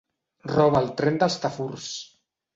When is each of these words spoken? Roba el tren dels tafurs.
Roba 0.53 0.81
el 0.85 0.89
tren 1.03 1.21
dels 1.25 1.37
tafurs. 1.45 1.93